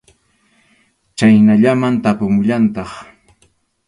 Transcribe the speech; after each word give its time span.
Chhaynallaman 1.17 1.95
tapumullantaq. 2.03 2.91